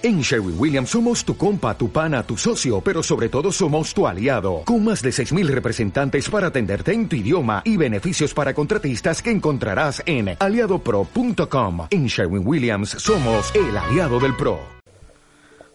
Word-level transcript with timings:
En 0.00 0.20
Sherwin 0.20 0.54
Williams 0.56 0.90
somos 0.90 1.24
tu 1.24 1.36
compa, 1.36 1.76
tu 1.76 1.90
pana, 1.90 2.22
tu 2.22 2.36
socio, 2.36 2.80
pero 2.80 3.02
sobre 3.02 3.28
todo 3.28 3.50
somos 3.50 3.92
tu 3.92 4.06
aliado, 4.06 4.62
con 4.64 4.84
más 4.84 5.02
de 5.02 5.10
6.000 5.10 5.48
representantes 5.48 6.30
para 6.30 6.46
atenderte 6.46 6.92
en 6.92 7.08
tu 7.08 7.16
idioma 7.16 7.62
y 7.64 7.76
beneficios 7.76 8.32
para 8.32 8.54
contratistas 8.54 9.20
que 9.20 9.32
encontrarás 9.32 10.00
en 10.06 10.36
aliadopro.com. 10.38 11.88
En 11.90 12.06
Sherwin 12.06 12.46
Williams 12.46 12.90
somos 12.90 13.52
el 13.56 13.76
aliado 13.76 14.20
del 14.20 14.36
PRO. 14.36 14.60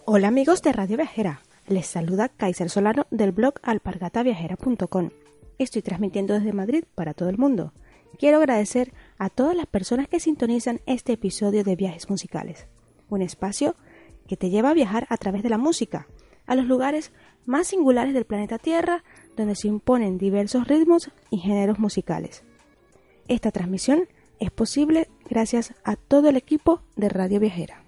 Hola 0.06 0.30
amigos 0.30 0.62
de 0.62 0.72
Radio 0.72 0.96
Viajera, 0.96 1.42
les 1.68 1.86
saluda 1.86 2.30
Kaiser 2.30 2.70
Solano 2.70 3.08
del 3.12 3.34
blog 3.34 3.56
alpargataviajera.com. 3.62 5.10
Estoy 5.58 5.82
transmitiendo 5.82 6.34
desde 6.34 6.54
Madrid 6.54 6.86
para 6.96 7.14
todo 7.14 7.28
el 7.28 7.38
mundo. 7.38 7.74
Quiero 8.18 8.38
agradecer 8.38 8.94
a 9.18 9.30
todas 9.30 9.58
las 9.58 9.66
personas 9.66 10.08
que 10.08 10.22
sintonizan 10.22 10.80
este 10.86 11.12
episodio 11.12 11.66
de 11.66 11.76
Viajes 11.76 12.10
Musicales, 12.10 12.68
un 13.10 13.22
espacio 13.22 13.76
que 14.28 14.38
te 14.38 14.50
lleva 14.50 14.70
a 14.70 14.74
viajar 14.74 15.06
a 15.10 15.18
través 15.18 15.44
de 15.44 15.50
la 15.50 15.58
música, 15.58 16.08
a 16.46 16.56
los 16.56 16.66
lugares 16.66 17.12
más 17.46 17.68
singulares 17.68 18.14
del 18.14 18.26
planeta 18.26 18.58
Tierra, 18.58 19.04
donde 19.36 19.56
se 19.56 19.68
imponen 19.68 20.18
diversos 20.18 20.68
ritmos 20.68 21.12
y 21.30 21.38
géneros 21.38 21.80
musicales. 21.80 22.44
Esta 23.28 23.52
transmisión 23.52 24.08
es 24.40 24.52
posible 24.52 25.10
gracias 25.30 25.74
a 25.84 25.96
todo 25.96 26.30
el 26.30 26.38
equipo 26.38 26.82
de 26.96 27.10
Radio 27.10 27.40
Viajera. 27.40 27.84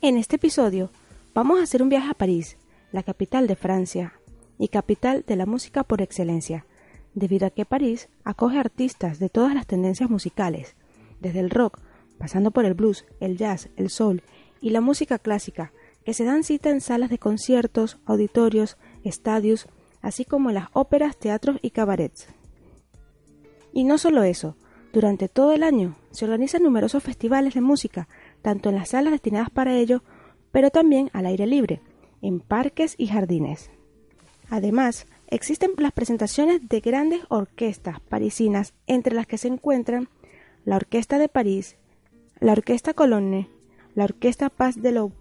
En 0.00 0.16
este 0.16 0.36
episodio 0.36 0.90
vamos 1.34 1.58
a 1.58 1.64
hacer 1.64 1.82
un 1.82 1.88
viaje 1.88 2.10
a 2.10 2.14
París, 2.14 2.56
la 2.92 3.02
capital 3.02 3.46
de 3.46 3.56
Francia 3.56 4.14
y 4.58 4.68
capital 4.68 5.24
de 5.26 5.36
la 5.36 5.46
música 5.46 5.82
por 5.82 6.02
excelencia, 6.02 6.66
debido 7.14 7.46
a 7.46 7.50
que 7.50 7.64
París 7.64 8.08
acoge 8.24 8.58
artistas 8.58 9.18
de 9.18 9.28
todas 9.28 9.54
las 9.54 9.66
tendencias 9.66 10.08
musicales, 10.10 10.76
desde 11.20 11.40
el 11.40 11.50
rock, 11.50 11.80
pasando 12.18 12.50
por 12.50 12.64
el 12.64 12.74
blues, 12.74 13.04
el 13.20 13.36
jazz, 13.36 13.68
el 13.76 13.90
soul 13.90 14.22
y 14.60 14.70
la 14.70 14.80
música 14.80 15.18
clásica, 15.18 15.72
que 16.04 16.14
se 16.14 16.24
dan 16.24 16.44
cita 16.44 16.70
en 16.70 16.80
salas 16.80 17.10
de 17.10 17.18
conciertos, 17.18 17.98
auditorios, 18.06 18.78
estadios, 19.04 19.68
así 20.00 20.24
como 20.24 20.50
en 20.50 20.54
las 20.54 20.68
óperas, 20.72 21.16
teatros 21.16 21.58
y 21.62 21.70
cabarets. 21.70 22.28
Y 23.72 23.84
no 23.84 23.98
solo 23.98 24.22
eso, 24.22 24.56
durante 24.92 25.28
todo 25.28 25.52
el 25.52 25.62
año 25.62 25.96
se 26.10 26.24
organizan 26.24 26.62
numerosos 26.62 27.02
festivales 27.02 27.54
de 27.54 27.60
música, 27.60 28.08
tanto 28.42 28.70
en 28.70 28.76
las 28.76 28.90
salas 28.90 29.12
destinadas 29.12 29.50
para 29.50 29.76
ello, 29.76 30.02
pero 30.50 30.70
también 30.70 31.10
al 31.12 31.26
aire 31.26 31.46
libre, 31.46 31.82
en 32.22 32.40
parques 32.40 32.94
y 32.96 33.08
jardines. 33.08 33.70
Además, 34.50 35.06
existen 35.26 35.72
las 35.76 35.92
presentaciones 35.92 36.68
de 36.68 36.80
grandes 36.80 37.20
orquestas 37.28 38.00
parisinas, 38.00 38.72
entre 38.86 39.14
las 39.14 39.26
que 39.26 39.38
se 39.38 39.48
encuentran 39.48 40.08
la 40.64 40.76
Orquesta 40.76 41.18
de 41.18 41.28
París, 41.28 41.76
la 42.40 42.52
Orquesta 42.52 42.94
Colonne, 42.94 43.48
la 43.98 44.04
Orquesta 44.04 44.48
Paz 44.48 44.80
de 44.80 44.92
Loup, 44.92 45.12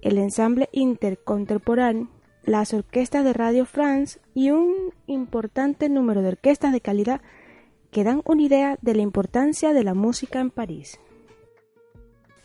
el 0.00 0.16
Ensamble 0.16 0.70
Intercontemporáneo, 0.72 2.08
las 2.44 2.72
orquestas 2.72 3.26
de 3.26 3.34
Radio 3.34 3.66
France 3.66 4.20
y 4.32 4.52
un 4.52 4.94
importante 5.06 5.90
número 5.90 6.22
de 6.22 6.28
orquestas 6.28 6.72
de 6.72 6.80
calidad 6.80 7.20
que 7.90 8.04
dan 8.04 8.22
una 8.24 8.40
idea 8.40 8.78
de 8.80 8.94
la 8.94 9.02
importancia 9.02 9.74
de 9.74 9.84
la 9.84 9.92
música 9.92 10.40
en 10.40 10.48
París. 10.48 10.98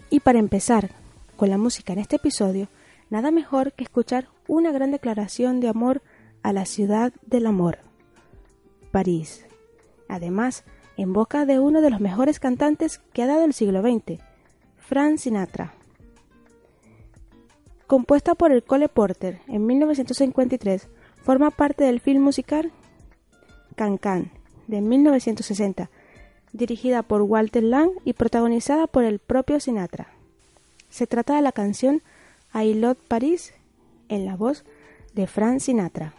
Y 0.10 0.20
para 0.20 0.40
empezar 0.40 0.90
con 1.38 1.50
la 1.50 1.58
música 1.58 1.94
en 1.94 2.00
este 2.00 2.18
episodio, 2.18 2.68
nada 3.10 3.32
mejor 3.32 3.72
que 3.72 3.86
escuchar 3.86 4.28
una 4.46 4.74
gran 4.74 4.92
declaración 4.92 5.62
de 5.62 5.70
amor 5.70 6.02
a 6.44 6.52
la 6.52 6.66
ciudad 6.66 7.14
del 7.26 7.48
amor, 7.48 7.78
París. 8.92 9.46
Además, 10.10 10.66
en 10.98 11.14
boca 11.14 11.46
de 11.46 11.62
uno 11.62 11.80
de 11.80 11.92
los 11.92 12.02
mejores 12.02 12.42
cantantes 12.42 13.00
que 13.14 13.24
ha 13.24 13.28
dado 13.28 13.46
el 13.46 13.54
siglo 13.54 13.82
XX, 13.82 14.20
Frank 14.88 15.18
Sinatra. 15.18 15.74
Compuesta 17.88 18.36
por 18.36 18.54
el 18.54 18.64
Cole 18.64 18.88
Porter 18.88 19.42
en 19.48 19.66
1953, 19.66 20.88
forma 21.22 21.52
parte 21.52 21.84
del 21.84 22.00
film 22.00 22.24
musical 22.24 22.72
Can 23.76 23.98
Can 23.98 24.32
de 24.68 24.80
1960, 24.80 25.90
dirigida 26.54 27.04
por 27.04 27.24
Walter 27.24 27.64
Lang 27.64 27.92
y 28.06 28.14
protagonizada 28.14 28.88
por 28.88 29.04
el 29.04 29.20
propio 29.20 29.60
Sinatra. 29.60 30.08
Se 30.90 31.06
trata 31.06 31.36
de 31.36 31.42
la 31.42 31.52
canción 31.52 32.02
I 32.54 32.74
Love 32.74 32.98
Paris 33.10 33.54
en 34.08 34.26
la 34.26 34.38
voz 34.38 34.64
de 35.14 35.28
Frank 35.28 35.60
Sinatra. 35.60 36.14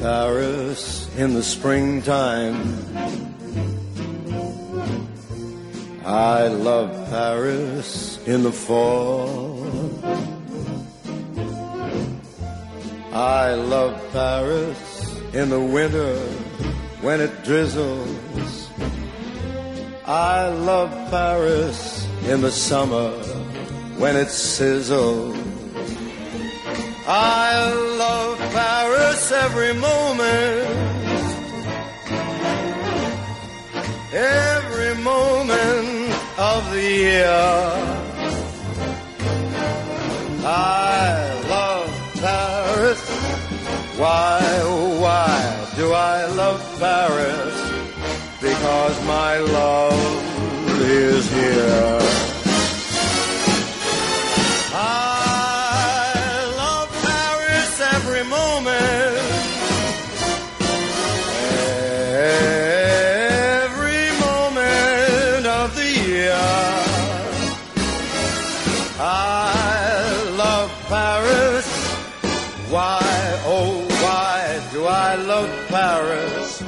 Paris 0.00 1.08
in 1.16 1.34
the 1.34 1.42
springtime. 1.42 2.54
I 6.04 6.46
love 6.46 6.90
Paris 7.10 8.18
in 8.26 8.44
the 8.44 8.52
fall. 8.52 9.66
I 13.12 13.54
love 13.54 14.00
Paris 14.12 15.20
in 15.34 15.50
the 15.50 15.60
winter 15.60 16.16
when 17.00 17.20
it 17.20 17.44
drizzles. 17.44 18.68
I 20.06 20.48
love 20.48 20.90
Paris 21.10 22.06
in 22.26 22.40
the 22.40 22.52
summer 22.52 23.10
when 23.98 24.16
it 24.16 24.28
sizzles. 24.28 25.36
I 27.06 27.72
love 27.98 28.27
every 29.44 29.72
moment. 29.74 30.68
Every 34.12 34.94
moment 35.02 36.12
of 36.38 36.60
the 36.72 36.82
year. 37.06 37.42
I 40.44 41.04
love 41.54 41.90
Paris. 42.24 43.00
Why, 43.98 44.40
why 45.04 45.34
do 45.76 45.92
I 45.92 46.26
love 46.40 46.60
Paris? 46.78 47.56
Because 48.40 48.96
my 49.06 49.38
love 49.38 50.80
is 50.80 51.30
here. 51.32 51.97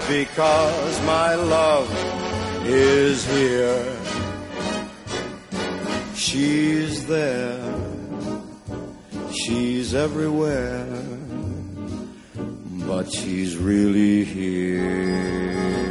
Because 0.09 1.07
my 1.07 1.35
love 1.35 1.89
is 2.67 3.25
here. 3.27 3.97
She's 6.15 7.07
there. 7.07 7.75
She's 9.33 9.95
everywhere. 9.95 10.87
But 12.87 13.13
she's 13.13 13.57
really 13.57 14.25
here. 14.25 15.90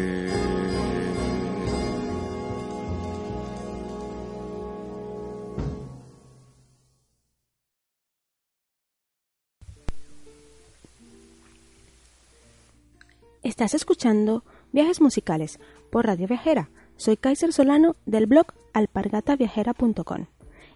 Estás 13.60 13.74
escuchando 13.74 14.46
Viajes 14.72 15.02
Musicales 15.02 15.60
por 15.92 16.06
Radio 16.06 16.30
Viajera. 16.30 16.70
Soy 16.96 17.18
Kaiser 17.18 17.52
Solano 17.52 17.98
del 18.06 18.26
blog 18.26 18.46
alpargataviajera.com. 18.72 20.28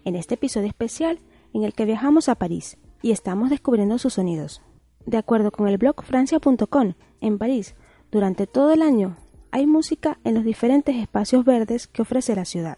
En 0.04 0.16
este 0.16 0.34
episodio 0.34 0.68
especial 0.68 1.18
en 1.54 1.64
el 1.64 1.72
que 1.72 1.86
viajamos 1.86 2.28
a 2.28 2.34
París 2.34 2.76
y 3.00 3.12
estamos 3.12 3.48
descubriendo 3.48 3.96
sus 3.96 4.12
sonidos. 4.12 4.60
De 5.06 5.16
acuerdo 5.16 5.50
con 5.50 5.66
el 5.66 5.78
blog 5.78 6.04
francia.com, 6.04 6.92
en 7.22 7.38
París, 7.38 7.74
durante 8.12 8.46
todo 8.46 8.74
el 8.74 8.82
año 8.82 9.16
hay 9.50 9.66
música 9.66 10.18
en 10.22 10.34
los 10.34 10.44
diferentes 10.44 10.94
espacios 10.94 11.46
verdes 11.46 11.86
que 11.86 12.02
ofrece 12.02 12.36
la 12.36 12.44
ciudad, 12.44 12.76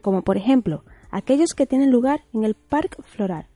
como 0.00 0.22
por 0.22 0.38
ejemplo 0.38 0.82
aquellos 1.10 1.52
que 1.52 1.66
tienen 1.66 1.90
lugar 1.90 2.24
en 2.32 2.44
el 2.44 2.54
Parc 2.54 3.02
Floral, 3.02 3.48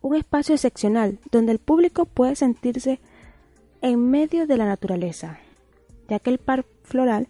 un 0.00 0.16
espacio 0.16 0.56
excepcional 0.56 1.20
donde 1.30 1.52
el 1.52 1.60
público 1.60 2.06
puede 2.06 2.34
sentirse 2.34 2.98
en 3.86 4.10
medio 4.10 4.48
de 4.48 4.56
la 4.56 4.66
naturaleza, 4.66 5.38
ya 6.08 6.18
que 6.18 6.30
el 6.30 6.38
Parque 6.38 6.68
Floral 6.82 7.28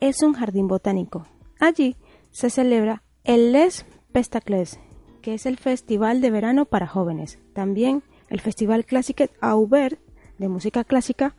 es 0.00 0.22
un 0.22 0.34
jardín 0.34 0.68
botánico. 0.68 1.26
Allí 1.58 1.96
se 2.30 2.50
celebra 2.50 3.02
el 3.24 3.52
Les 3.52 3.86
Pestacles, 4.12 4.78
que 5.22 5.32
es 5.32 5.46
el 5.46 5.56
festival 5.56 6.20
de 6.20 6.30
verano 6.30 6.66
para 6.66 6.86
jóvenes. 6.86 7.38
También 7.54 8.02
el 8.28 8.40
Festival 8.40 8.84
Classique 8.84 9.30
Aubert 9.40 9.98
de 10.36 10.48
música 10.48 10.84
clásica 10.84 11.34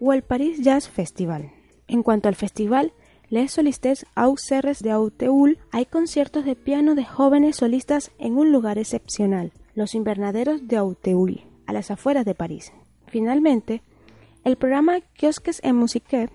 o 0.00 0.12
el 0.12 0.22
Paris 0.22 0.60
Jazz 0.62 0.88
Festival. 0.88 1.52
En 1.86 2.02
cuanto 2.02 2.28
al 2.28 2.34
festival, 2.34 2.92
Les 3.28 3.52
Solistes 3.52 4.04
au 4.16 4.36
Serres 4.36 4.82
de 4.82 4.90
Auteul, 4.90 5.58
hay 5.70 5.86
conciertos 5.86 6.44
de 6.44 6.56
piano 6.56 6.96
de 6.96 7.04
jóvenes 7.04 7.54
solistas 7.54 8.10
en 8.18 8.36
un 8.36 8.50
lugar 8.50 8.78
excepcional, 8.78 9.52
los 9.76 9.94
invernaderos 9.94 10.66
de 10.66 10.76
Auteul, 10.76 11.42
a 11.66 11.72
las 11.72 11.92
afueras 11.92 12.24
de 12.24 12.34
París. 12.34 12.72
Finalmente, 13.06 13.82
el 14.44 14.56
programa 14.56 15.00
Kiosques 15.14 15.60
en 15.62 15.76
Musique 15.76 16.28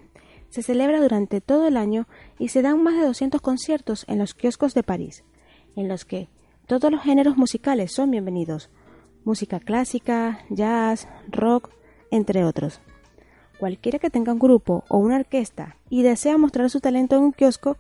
se 0.50 0.64
celebra 0.64 1.02
durante 1.02 1.42
todo 1.42 1.68
el 1.68 1.76
año 1.76 2.08
y 2.40 2.50
se 2.50 2.62
dan 2.62 2.82
más 2.82 2.96
de 2.96 3.06
200 3.06 3.42
conciertos 3.42 4.06
en 4.08 4.18
los 4.18 4.34
kioscos 4.34 4.74
de 4.74 4.84
París, 4.84 5.24
en 5.76 5.88
los 5.88 6.06
que 6.06 6.30
todos 6.68 6.92
los 6.92 7.02
géneros 7.02 7.38
musicales 7.38 7.92
son 7.92 8.12
bienvenidos, 8.12 8.70
música 9.26 9.60
clásica, 9.60 10.40
jazz, 10.50 11.08
rock, 11.30 11.70
entre 12.10 12.46
otros. 12.46 12.80
Cualquiera 13.60 14.00
que 14.00 14.10
tenga 14.10 14.34
un 14.34 14.40
grupo 14.40 14.86
o 14.88 14.98
una 15.00 15.18
orquesta 15.18 15.76
y 15.90 16.04
desea 16.04 16.38
mostrar 16.38 16.70
su 16.70 16.80
talento 16.80 17.18
en 17.18 17.24
un 17.24 17.34
kiosco, 17.34 17.78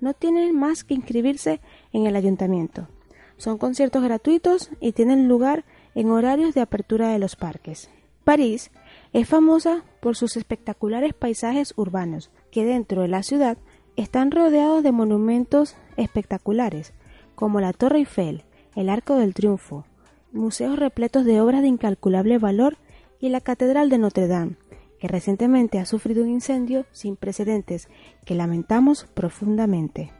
no 0.00 0.14
tiene 0.14 0.52
más 0.52 0.84
que 0.84 0.94
inscribirse 0.94 1.60
en 1.92 2.06
el 2.06 2.16
ayuntamiento. 2.16 2.88
Son 3.36 3.58
conciertos 3.58 4.02
gratuitos 4.02 4.70
y 4.80 4.92
tienen 4.92 5.28
lugar 5.28 5.64
en 5.94 6.10
horarios 6.10 6.54
de 6.54 6.62
apertura 6.62 7.08
de 7.08 7.18
los 7.18 7.36
parques. 7.36 7.90
París 8.24 8.70
es 9.16 9.26
famosa 9.26 9.82
por 10.00 10.14
sus 10.14 10.36
espectaculares 10.36 11.14
paisajes 11.14 11.72
urbanos, 11.78 12.30
que 12.50 12.66
dentro 12.66 13.00
de 13.00 13.08
la 13.08 13.22
ciudad 13.22 13.56
están 13.96 14.30
rodeados 14.30 14.82
de 14.82 14.92
monumentos 14.92 15.74
espectaculares, 15.96 16.92
como 17.34 17.58
la 17.58 17.72
Torre 17.72 18.00
Eiffel, 18.00 18.44
el 18.74 18.90
Arco 18.90 19.14
del 19.14 19.32
Triunfo, 19.32 19.86
museos 20.32 20.78
repletos 20.78 21.24
de 21.24 21.40
obras 21.40 21.62
de 21.62 21.68
incalculable 21.68 22.36
valor 22.36 22.76
y 23.18 23.30
la 23.30 23.40
Catedral 23.40 23.88
de 23.88 23.96
Notre 23.96 24.26
Dame, 24.26 24.56
que 25.00 25.08
recientemente 25.08 25.78
ha 25.78 25.86
sufrido 25.86 26.22
un 26.22 26.28
incendio 26.28 26.84
sin 26.90 27.16
precedentes 27.16 27.88
que 28.26 28.34
lamentamos 28.34 29.06
profundamente. 29.14 30.12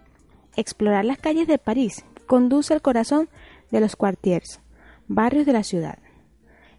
Explorar 0.56 1.04
las 1.04 1.18
calles 1.18 1.46
de 1.46 1.58
París 1.58 2.06
conduce 2.24 2.72
al 2.72 2.80
corazón 2.80 3.28
de 3.70 3.80
los 3.80 3.94
quartiers, 3.94 4.62
barrios 5.06 5.44
de 5.44 5.52
la 5.52 5.64
ciudad, 5.64 5.98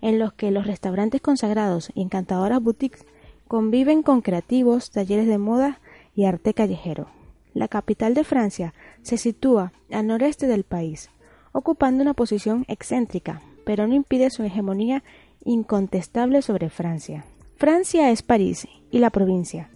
en 0.01 0.19
los 0.19 0.33
que 0.33 0.51
los 0.51 0.67
restaurantes 0.67 1.21
consagrados 1.21 1.91
y 1.93 2.01
encantadoras 2.01 2.61
boutiques 2.61 3.05
conviven 3.47 4.03
con 4.03 4.21
creativos, 4.21 4.91
talleres 4.91 5.27
de 5.27 5.37
moda 5.37 5.79
y 6.15 6.25
arte 6.25 6.53
callejero. 6.53 7.07
La 7.53 7.67
capital 7.67 8.13
de 8.13 8.23
Francia 8.23 8.73
se 9.01 9.17
sitúa 9.17 9.71
al 9.91 10.07
noreste 10.07 10.47
del 10.47 10.63
país, 10.63 11.09
ocupando 11.51 12.03
una 12.03 12.13
posición 12.13 12.65
excéntrica, 12.67 13.41
pero 13.65 13.87
no 13.87 13.95
impide 13.95 14.29
su 14.29 14.43
hegemonía 14.43 15.03
incontestable 15.43 16.41
sobre 16.41 16.69
Francia. 16.69 17.25
Francia 17.55 18.11
es 18.11 18.21
París 18.21 18.67
y 18.91 18.99
la 18.99 19.09
provincia, 19.09 19.69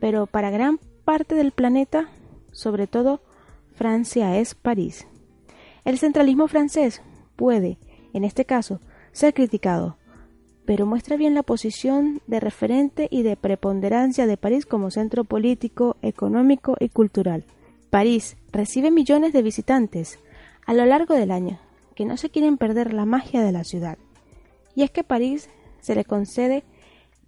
pero 0.00 0.26
para 0.26 0.50
gran 0.50 0.78
parte 1.04 1.34
del 1.34 1.52
planeta, 1.52 2.08
sobre 2.50 2.86
todo, 2.86 3.22
Francia 3.74 4.36
es 4.38 4.54
París. 4.54 5.06
El 5.84 5.98
centralismo 5.98 6.48
francés 6.48 7.02
puede, 7.36 7.78
en 8.12 8.24
este 8.24 8.44
caso, 8.44 8.80
ser 9.12 9.34
criticado, 9.34 9.96
pero 10.64 10.86
muestra 10.86 11.16
bien 11.16 11.34
la 11.34 11.42
posición 11.42 12.20
de 12.26 12.40
referente 12.40 13.08
y 13.10 13.22
de 13.22 13.36
preponderancia 13.36 14.26
de 14.26 14.36
París 14.36 14.66
como 14.66 14.90
centro 14.90 15.24
político, 15.24 15.96
económico 16.02 16.76
y 16.80 16.88
cultural. 16.88 17.44
París 17.90 18.36
recibe 18.52 18.90
millones 18.90 19.32
de 19.32 19.42
visitantes 19.42 20.18
a 20.66 20.74
lo 20.74 20.86
largo 20.86 21.14
del 21.14 21.30
año 21.30 21.58
que 21.94 22.04
no 22.04 22.16
se 22.16 22.30
quieren 22.30 22.56
perder 22.56 22.92
la 22.94 23.04
magia 23.04 23.42
de 23.42 23.52
la 23.52 23.64
ciudad. 23.64 23.98
Y 24.74 24.82
es 24.82 24.90
que 24.90 25.04
París 25.04 25.50
se 25.80 25.94
le 25.94 26.04
concede 26.04 26.64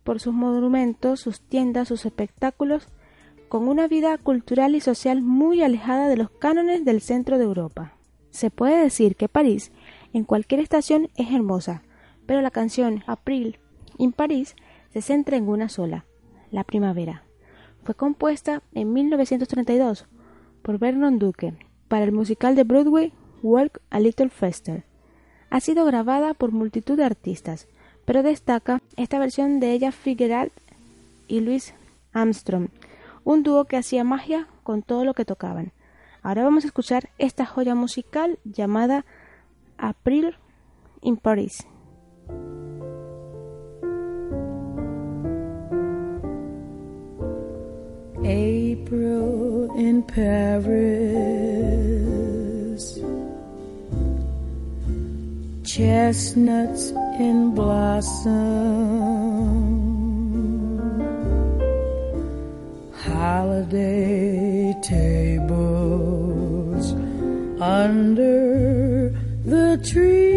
por 0.05 0.21
sus 0.21 0.33
monumentos, 0.33 1.21
sus 1.21 1.41
tiendas, 1.41 1.89
sus 1.89 2.07
espectáculos, 2.07 2.89
con 3.49 3.69
una 3.69 3.89
vida 3.89 4.17
cultural 4.19 4.75
y 4.75 4.81
social 4.81 5.23
muy 5.23 5.63
alejada 5.63 6.09
de 6.09 6.17
los 6.17 6.31
cánones 6.31 6.85
del 6.85 7.01
centro 7.01 7.39
de 7.39 7.45
Europa. 7.45 7.95
Se 8.31 8.51
puede 8.51 8.83
decir 8.83 9.17
que 9.17 9.29
París 9.29 9.71
en 10.15 10.25
cualquier 10.25 10.61
estación 10.61 11.11
es 11.17 11.33
hermosa, 11.33 11.83
pero 12.25 12.41
la 12.41 12.51
canción 12.51 13.03
April 13.07 13.59
in 13.99 14.13
Paris 14.13 14.55
se 14.93 15.03
centra 15.03 15.37
en 15.37 15.49
una 15.49 15.69
sola, 15.69 16.07
la 16.51 16.65
primavera. 16.65 17.25
Fue 17.83 17.95
compuesta 17.95 18.63
en 18.73 18.93
1932 18.93 20.07
por 20.63 20.79
Vernon 20.79 21.19
Duke 21.19 21.55
para 21.89 22.05
el 22.05 22.13
musical 22.13 22.55
de 22.55 22.63
Broadway 22.63 23.13
Walk 23.43 23.81
a 23.91 23.99
Little 23.99 24.31
Faster. 24.31 24.85
Ha 25.51 25.61
sido 25.61 25.85
grabada 25.85 26.33
por 26.33 26.53
multitud 26.53 26.97
de 26.97 27.05
artistas, 27.05 27.67
pero 28.05 28.23
destaca 28.23 28.81
esta 28.97 29.19
versión 29.19 29.59
de 29.59 29.73
ella 29.73 29.91
Fitzgerald 29.91 30.53
y 31.27 31.41
Louis 31.41 31.75
Armstrong, 32.13 32.69
un 33.25 33.43
dúo 33.43 33.65
que 33.65 33.77
hacía 33.77 34.05
magia 34.05 34.47
con 34.63 34.83
todo 34.83 35.05
lo 35.05 35.15
que 35.15 35.25
tocaban. 35.25 35.73
Ahora 36.23 36.45
vamos 36.45 36.65
a 36.65 36.69
escuchar 36.69 37.11
esta 37.19 37.45
joya 37.45 37.75
musical 37.75 38.39
llamada 38.45 39.05
April 39.81 40.33
in 41.03 41.17
Paris. 41.17 41.63
April 48.25 49.71
in 49.77 50.03
Paris, 50.03 50.65
chestnuts 55.63 56.91
in 57.21 57.55
blossom, 57.55 58.33
holiday 62.95 64.75
tables 64.83 65.65
under 67.61 68.54
the 69.85 70.34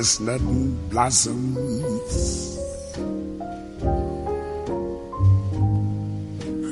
Chestnut 0.00 0.40
blossoms. 0.88 2.56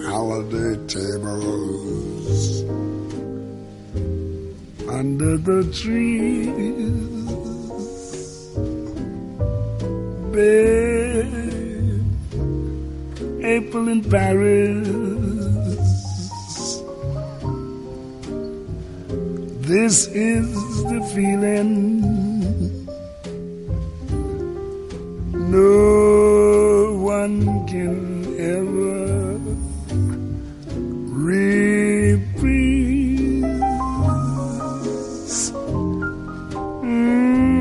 Holiday 0.08 0.72
tables 0.86 2.62
under 4.88 5.36
the 5.36 5.60
trees. 5.76 6.88
Babe, 10.32 11.28
April 13.44 13.88
in 13.88 14.00
Paris. 14.08 14.88
This 19.68 20.06
is 20.06 20.48
the 20.84 21.00
feeling 21.14 21.77
no 25.50 26.92
one 27.00 27.66
can 27.66 28.36
ever 28.38 29.38
reprise. 31.32 31.52
Mm, 36.82 37.58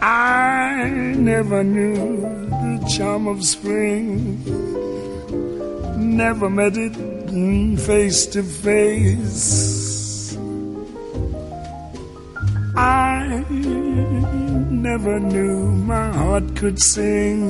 I 0.00 0.88
never 1.16 1.64
knew 1.64 2.20
the 2.48 2.86
charm 2.96 3.26
of 3.26 3.44
spring, 3.44 4.44
never 6.16 6.48
met 6.48 6.76
it 6.76 6.94
face 7.76 8.26
to 8.26 8.42
face. 8.42 10.36
I 12.76 13.44
never 14.70 15.20
knew 15.20 15.59
heart 16.30 16.54
could 16.54 16.78
sing. 16.78 17.40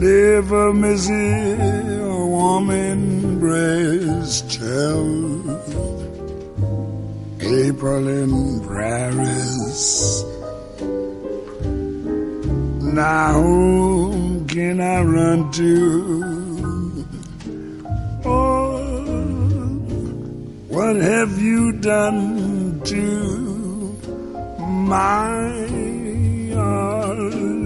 Never 0.00 0.72
miss 0.72 1.04
a 1.10 2.00
warm 2.34 2.70
embrace, 2.70 4.40
child. 4.54 5.44
April 7.40 8.04
in 8.22 8.32
Paris. 8.66 9.82
Now 13.02 13.32
whom 13.42 14.46
can 14.46 14.80
I 14.80 14.98
run 15.02 15.40
to? 15.58 15.72
Oh, 18.24 18.78
what 20.76 20.96
have 20.96 21.38
you 21.38 21.72
done 21.72 22.80
to 22.92 23.06
my 24.90 26.01
señal 26.52 27.61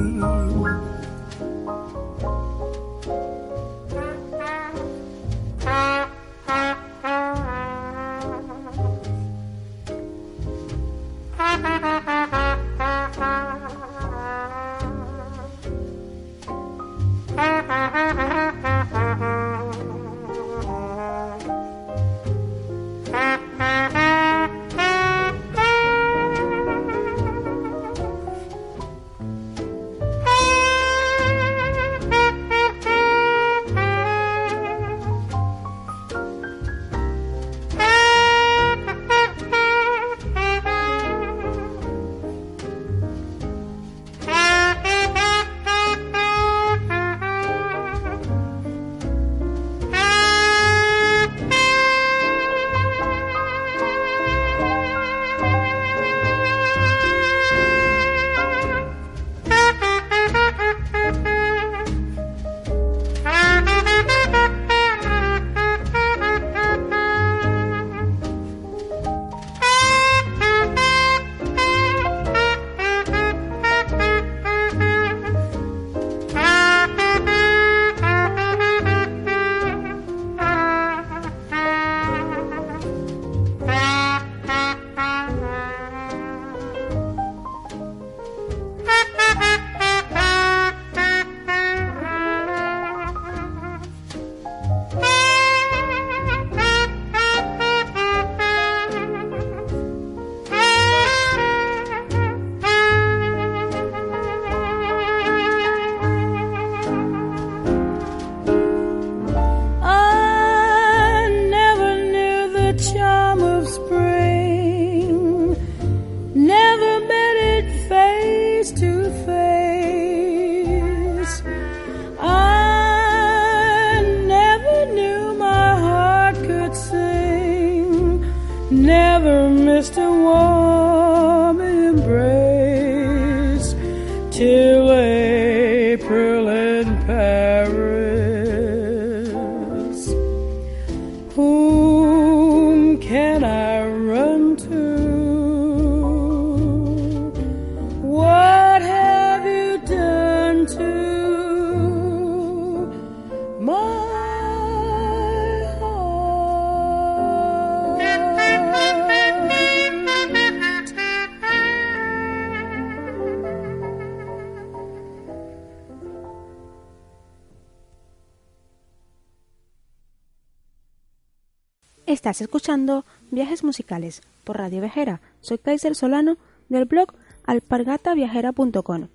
Estás 172.07 172.41
escuchando 172.41 173.05
Viajes 173.33 173.65
Musicales 173.65 174.23
por 174.45 174.59
Radio 174.59 174.81
Viajera. 174.81 175.21
Soy 175.41 175.59
Kaiser 175.59 175.97
Solano 175.97 176.39
del 176.69 176.85
blog 176.85 177.13
alpargataviajera.com. 177.47 179.09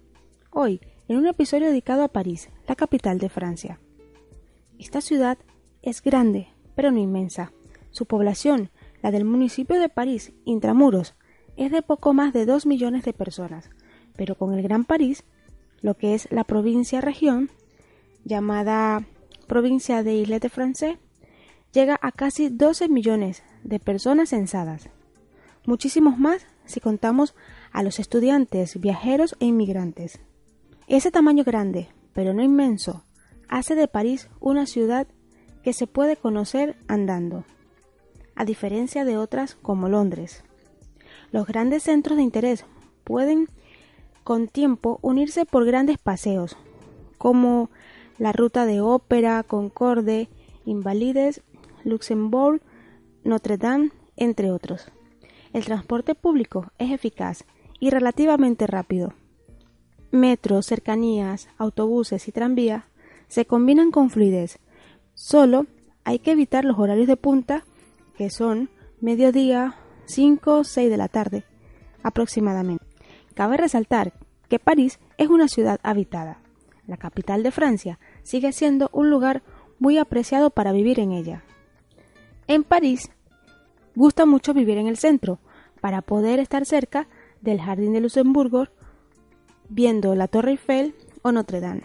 Hoy, 0.49 0.81
en 1.07 1.15
un 1.15 1.25
episodio 1.25 1.67
dedicado 1.67 2.03
a 2.03 2.09
París, 2.09 2.49
la 2.67 2.75
capital 2.75 3.17
de 3.17 3.29
Francia. 3.29 3.79
Esta 4.77 4.99
ciudad 4.99 5.37
es 5.81 6.01
grande, 6.01 6.49
pero 6.75 6.91
no 6.91 6.99
inmensa. 6.99 7.53
Su 7.91 8.07
población, 8.07 8.71
la 9.01 9.11
del 9.11 9.23
municipio 9.23 9.79
de 9.79 9.87
París, 9.87 10.33
intramuros, 10.43 11.15
es 11.55 11.71
de 11.71 11.83
poco 11.83 12.13
más 12.13 12.33
de 12.33 12.45
2 12.45 12.65
millones 12.65 13.05
de 13.05 13.13
personas, 13.13 13.69
pero 14.17 14.35
con 14.35 14.53
el 14.53 14.61
Gran 14.63 14.83
París, 14.83 15.23
lo 15.79 15.93
que 15.93 16.13
es 16.13 16.29
la 16.29 16.43
provincia-región, 16.43 17.51
llamada 18.25 19.05
provincia 19.47 20.03
de 20.03 20.15
Isle 20.15 20.41
de 20.41 20.49
France, 20.49 20.99
llega 21.71 21.97
a 22.01 22.11
casi 22.11 22.49
12 22.49 22.89
millones 22.89 23.43
de 23.63 23.79
personas 23.79 24.29
censadas. 24.29 24.89
Muchísimos 25.65 26.17
más 26.17 26.45
si 26.65 26.79
contamos 26.79 27.35
a 27.71 27.83
los 27.83 27.99
estudiantes, 27.99 28.79
viajeros 28.79 29.35
e 29.39 29.45
inmigrantes. 29.45 30.19
Ese 30.87 31.11
tamaño 31.11 31.43
grande, 31.43 31.89
pero 32.13 32.33
no 32.33 32.43
inmenso, 32.43 33.03
hace 33.47 33.75
de 33.75 33.87
París 33.87 34.29
una 34.39 34.65
ciudad 34.65 35.07
que 35.63 35.73
se 35.73 35.87
puede 35.87 36.17
conocer 36.17 36.75
andando, 36.87 37.45
a 38.35 38.45
diferencia 38.45 39.05
de 39.05 39.17
otras 39.17 39.55
como 39.55 39.89
Londres. 39.89 40.43
Los 41.31 41.45
grandes 41.47 41.83
centros 41.83 42.17
de 42.17 42.23
interés 42.23 42.65
pueden 43.03 43.47
con 44.23 44.47
tiempo 44.47 44.99
unirse 45.01 45.45
por 45.45 45.65
grandes 45.65 45.97
paseos, 45.97 46.57
como 47.17 47.69
la 48.17 48.31
ruta 48.31 48.65
de 48.65 48.81
ópera, 48.81 49.43
Concorde, 49.43 50.29
Invalides, 50.65 51.41
Luxembourg, 51.83 52.61
Notre 53.23 53.57
Dame, 53.57 53.91
entre 54.15 54.51
otros. 54.51 54.91
El 55.53 55.65
transporte 55.65 56.15
público 56.15 56.71
es 56.77 56.91
eficaz 56.91 57.45
y 57.79 57.89
relativamente 57.89 58.67
rápido. 58.67 59.13
Metros, 60.11 60.65
cercanías, 60.65 61.49
autobuses 61.57 62.27
y 62.27 62.31
tranvías 62.31 62.85
se 63.27 63.45
combinan 63.45 63.91
con 63.91 64.09
fluidez. 64.09 64.59
Solo 65.13 65.65
hay 66.03 66.19
que 66.19 66.31
evitar 66.31 66.65
los 66.65 66.79
horarios 66.79 67.07
de 67.07 67.17
punta, 67.17 67.65
que 68.17 68.29
son 68.29 68.69
mediodía, 68.99 69.75
5 70.05 70.59
o 70.59 70.63
6 70.63 70.89
de 70.89 70.97
la 70.97 71.07
tarde, 71.07 71.45
aproximadamente. 72.03 72.83
Cabe 73.33 73.57
resaltar 73.57 74.13
que 74.49 74.59
París 74.59 74.99
es 75.17 75.29
una 75.29 75.47
ciudad 75.47 75.79
habitada. 75.83 76.39
La 76.87 76.97
capital 76.97 77.43
de 77.43 77.51
Francia 77.51 77.99
sigue 78.23 78.51
siendo 78.51 78.89
un 78.91 79.09
lugar 79.09 79.43
muy 79.79 79.97
apreciado 79.97 80.49
para 80.49 80.73
vivir 80.73 80.99
en 80.99 81.11
ella. 81.11 81.43
En 82.47 82.63
París 82.63 83.11
gusta 83.95 84.25
mucho 84.25 84.53
vivir 84.53 84.77
en 84.77 84.87
el 84.87 84.97
centro, 84.97 85.39
para 85.81 86.01
poder 86.01 86.39
estar 86.39 86.65
cerca 86.65 87.07
del 87.41 87.59
Jardín 87.59 87.93
de 87.93 88.01
Luxemburgo, 88.01 88.67
viendo 89.67 90.15
la 90.15 90.27
Torre 90.27 90.51
Eiffel 90.51 90.95
o 91.23 91.31
Notre 91.31 91.59
Dame. 91.59 91.83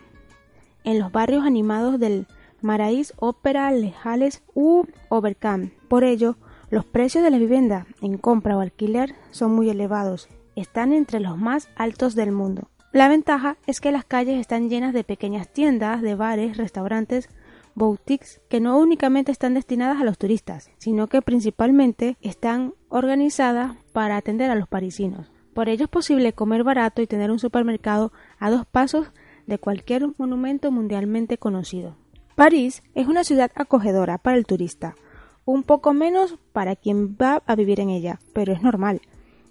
En 0.85 0.99
los 0.99 1.11
barrios 1.11 1.45
animados 1.45 1.99
del 1.99 2.27
Marais, 2.61 3.15
Ópera, 3.19 3.71
Lejales 3.73 4.43
u 4.55 4.85
Overcam. 5.09 5.71
Por 5.89 6.05
ello, 6.05 6.37
los 6.71 6.85
precios 6.85 7.25
de 7.25 7.31
la 7.31 7.39
vivienda 7.39 7.87
en 8.01 8.19
compra 8.19 8.57
o 8.57 8.61
alquiler 8.61 9.15
son 9.31 9.55
muy 9.55 9.71
elevados, 9.71 10.29
están 10.55 10.93
entre 10.93 11.21
los 11.21 11.37
más 11.39 11.69
altos 11.77 12.15
del 12.15 12.33
mundo. 12.33 12.69
La 12.93 13.09
ventaja 13.09 13.57
es 13.67 13.81
que 13.81 13.93
las 13.93 14.05
calles 14.05 14.41
están 14.41 14.69
llenas 14.69 14.95
de 14.95 15.05
pequeñas 15.05 15.49
tiendas, 15.53 16.03
de 16.03 16.15
bares, 16.15 16.57
restaurantes, 16.57 17.29
boutiques 17.76 18.40
que 18.49 18.59
no 18.59 18.76
únicamente 18.78 19.30
están 19.30 19.54
destinadas 19.54 20.00
a 20.00 20.04
los 20.04 20.18
turistas, 20.18 20.71
sino 20.78 21.06
que 21.06 21.23
principalmente 21.23 22.16
están 22.23 22.75
organizadas 22.88 23.76
para 23.92 24.16
atender 24.16 24.50
a 24.50 24.56
los 24.56 24.66
parisinos. 24.66 25.30
Por 25.54 25.68
ello 25.68 25.85
es 25.85 25.90
posible 25.90 26.33
comer 26.33 26.64
barato 26.64 27.00
y 27.00 27.06
tener 27.06 27.30
un 27.30 27.38
supermercado 27.38 28.12
a 28.38 28.50
dos 28.50 28.66
pasos 28.66 29.12
de 29.47 29.59
cualquier 29.59 30.09
monumento 30.18 30.73
mundialmente 30.73 31.38
conocido. 31.38 31.97
París 32.35 32.83
es 32.95 33.06
una 33.06 33.25
ciudad 33.25 33.52
acogedora 33.54 34.18
para 34.18 34.37
el 34.37 34.47
turista, 34.47 34.97
un 35.45 35.62
poco 35.62 35.95
menos 35.95 36.38
para 36.52 36.76
quien 36.76 37.16
va 37.16 37.42
a 37.47 37.54
vivir 37.54 37.80
en 37.80 37.90
ella, 37.90 38.18
pero 38.33 38.52
es 38.52 38.62
normal. 38.62 39.00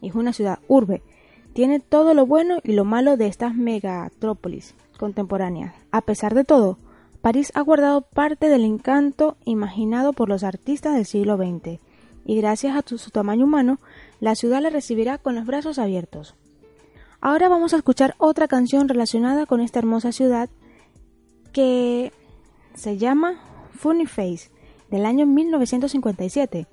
Es 0.02 0.14
una 0.14 0.34
ciudad 0.34 0.60
urbe, 0.68 1.02
tiene 1.54 1.80
todo 1.80 2.14
lo 2.14 2.26
bueno 2.26 2.60
y 2.64 2.74
lo 2.74 2.84
malo 2.84 3.18
de 3.18 3.28
estas 3.28 3.56
megatrópolis 3.56 4.76
contemporáneas. 5.00 5.74
A 5.92 6.02
pesar 6.02 6.36
de 6.36 6.44
todo, 6.44 6.78
París 7.26 7.52
ha 7.56 7.62
guardado 7.62 8.02
parte 8.02 8.50
del 8.50 8.64
encanto 8.64 9.36
imaginado 9.46 10.14
por 10.14 10.30
los 10.30 10.44
artistas 10.44 10.94
del 10.94 11.08
siglo 11.08 11.38
XX, 11.38 11.80
y 12.24 12.36
gracias 12.36 12.78
a 12.78 12.84
su 12.86 13.10
tamaño 13.10 13.46
humano, 13.46 13.80
la 14.20 14.36
ciudad 14.36 14.62
le 14.62 14.70
recibirá 14.70 15.18
con 15.18 15.34
los 15.34 15.48
brazos 15.48 15.80
abiertos. 15.80 16.36
Ahora 17.22 17.50
vamos 17.50 17.74
a 17.74 17.78
escuchar 17.78 18.14
otra 18.20 18.48
canción 18.48 18.88
relacionada 18.88 19.48
con 19.48 19.60
esta 19.60 19.80
hermosa 19.80 20.12
ciudad 20.12 20.52
que 21.52 22.14
se 22.76 23.00
llama 23.00 23.40
Funny 23.72 24.06
Face 24.06 24.52
del 24.92 25.08
año 25.08 25.26
1957, 25.26 26.68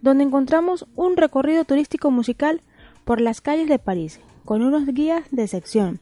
donde 0.00 0.24
encontramos 0.24 0.86
un 0.96 1.18
recorrido 1.18 1.66
turístico 1.66 2.10
musical 2.10 2.62
por 3.04 3.20
las 3.20 3.42
calles 3.42 3.68
de 3.68 3.78
París 3.78 4.20
con 4.46 4.62
unos 4.62 4.86
guías 4.86 5.24
de 5.32 5.46
sección. 5.48 6.00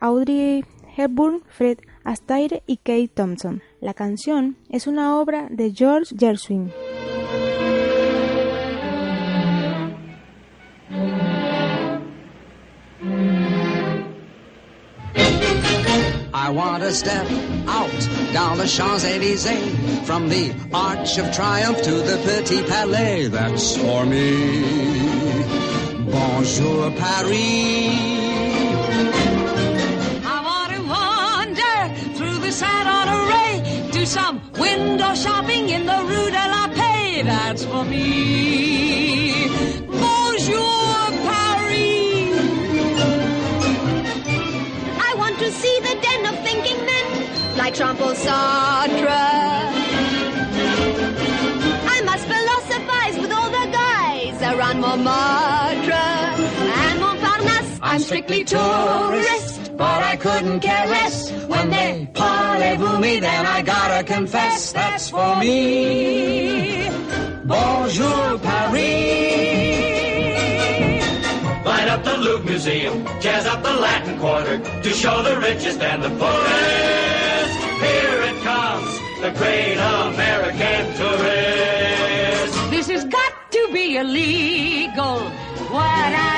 Audrey 0.00 0.66
Hepburn, 0.96 1.42
Fred 1.48 1.78
Astaire 2.04 2.62
y 2.66 2.76
Kate 2.76 3.08
Thompson. 3.08 3.62
La 3.80 3.94
canción 3.94 4.56
es 4.68 4.86
una 4.86 5.18
obra 5.18 5.48
de 5.50 5.72
George 5.72 6.14
Gershwin. 6.16 6.72
I 16.32 16.50
want 16.50 16.82
to 16.82 16.92
step 16.92 17.26
out 17.66 17.90
down 18.32 18.58
the 18.58 18.66
Champs-Élysées 18.66 20.04
from 20.04 20.28
the 20.28 20.52
Arch 20.72 21.18
of 21.18 21.32
Triumph 21.32 21.82
to 21.82 21.90
the 21.90 22.18
Petit 22.24 22.62
Palais. 22.64 23.28
That's 23.28 23.76
for 23.76 24.04
me. 24.04 25.42
Bonjour, 26.04 26.90
Paris. 26.92 28.04
Some 34.06 34.40
window 34.58 35.14
shopping 35.14 35.70
in 35.70 35.86
the 35.86 35.98
Rue 36.08 36.30
de 36.30 36.44
la 36.54 36.68
Paix. 36.68 37.24
That's 37.24 37.64
for 37.64 37.84
me. 37.84 39.48
Bonjour, 39.86 41.10
Paris. 41.28 42.38
I 45.08 45.14
want 45.16 45.38
to 45.38 45.50
see 45.50 45.78
the 45.80 45.94
den 46.02 46.26
of 46.26 46.38
thinking 46.44 46.84
men 46.84 47.56
like 47.56 47.74
Jean-Paul 47.74 48.14
Sartre. 48.14 49.24
I 51.96 52.00
must 52.04 52.24
philosophize 52.26 53.16
with 53.22 53.32
all 53.32 53.50
the 53.50 53.66
guys 53.72 54.42
around 54.42 54.80
Montmartre 54.80 55.53
strictly 58.04 58.44
tourist 58.44 59.54
but 59.76 60.02
I 60.04 60.16
couldn't 60.16 60.60
care 60.60 60.86
less 60.86 61.30
when 61.46 61.70
they 61.70 62.08
parlez-vous 62.12 62.98
me. 63.00 63.20
Then 63.20 63.46
I 63.46 63.62
gotta 63.62 64.04
confess 64.04 64.72
that's 64.72 65.10
for 65.10 65.36
me. 65.36 66.88
Bonjour 67.44 68.38
Paris. 68.38 68.74
Light 71.64 71.88
up 71.88 72.04
the 72.04 72.16
Louvre 72.18 72.44
Museum, 72.44 73.04
jazz 73.20 73.46
up 73.46 73.62
the 73.62 73.72
Latin 73.72 74.18
Quarter 74.18 74.58
to 74.82 74.90
show 74.90 75.22
the 75.22 75.36
richest 75.40 75.80
and 75.80 76.02
the 76.02 76.10
poorest. 76.10 77.54
Here 77.86 78.20
it 78.30 78.38
comes, 78.42 78.92
the 79.22 79.30
great 79.38 79.76
American 79.76 80.82
tourist. 81.00 82.54
This 82.70 82.88
has 82.90 83.04
got 83.06 83.32
to 83.50 83.68
be 83.72 83.96
illegal 83.96 85.20
what 85.74 86.12
I. 86.30 86.33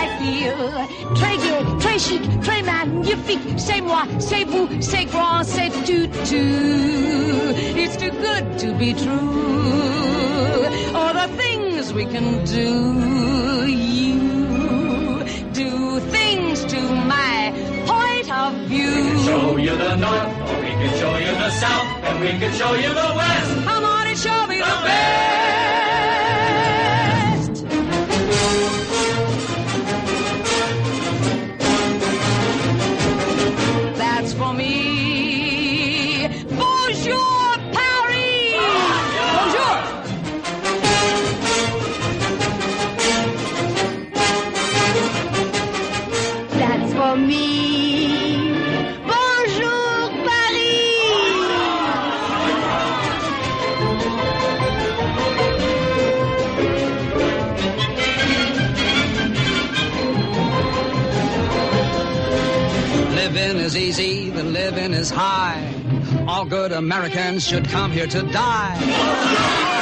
Très 1.15 1.37
gai, 1.37 1.65
très 1.79 1.99
chic, 1.99 2.23
très 2.41 2.63
magnifique. 2.63 3.41
C'est 3.57 3.81
moi, 3.81 4.03
c'est 4.19 4.45
vous, 4.45 4.69
c'est 4.81 5.05
grand, 5.07 5.43
c'est 5.45 5.71
tout, 5.87 6.09
tout. 6.29 7.55
It's 7.77 7.97
too 7.97 8.11
good 8.11 8.59
to 8.59 8.75
be 8.75 8.93
true. 8.95 10.67
All 10.95 11.13
the 11.15 11.29
things 11.37 11.93
we 11.93 12.05
can 12.07 12.45
do. 12.45 13.67
You 13.69 15.23
do 15.53 16.01
things 16.11 16.65
to 16.67 16.81
my 16.81 17.53
point 17.87 18.31
of 18.31 18.53
view. 18.69 18.91
We 18.91 19.03
can 19.03 19.19
show 19.25 19.57
you 19.57 19.77
the 19.77 19.97
north, 19.97 20.51
or 20.51 20.61
we 20.61 20.71
can 20.71 20.93
show 20.99 21.17
you 21.19 21.33
the 21.33 21.51
south, 21.51 22.05
and 22.05 22.21
we 22.21 22.39
can 22.39 22.53
show 22.53 22.75
you 22.75 22.89
the 22.89 23.13
west. 23.17 23.65
Come 23.65 23.85
on 23.85 24.07
and 24.07 24.19
show 24.19 24.47
me 24.47 24.59
the, 24.59 24.65
the 24.65 24.83
best. 24.85 25.26
Is 64.93 65.11
high. 65.11 65.73
All 66.27 66.45
good 66.45 66.73
Americans 66.73 67.47
should 67.47 67.69
come 67.69 67.91
here 67.91 68.07
to 68.07 68.23
die. 68.23 69.76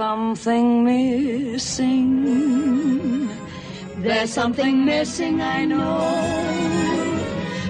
Something 0.00 0.82
missing. 0.82 2.06
There's 3.98 4.32
something 4.32 4.86
missing, 4.86 5.42
I 5.42 5.66
know. 5.66 6.00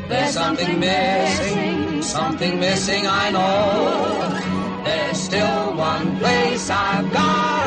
There's 0.09 0.35
something 0.35 0.79
missing, 0.79 2.03
something 2.03 2.61
missing, 2.61 3.05
I 3.05 3.31
know. 3.35 4.85
There's 4.85 5.19
still 5.19 5.75
one 5.75 6.19
place 6.21 6.71
I've 6.71 7.12
gotta 7.12 7.60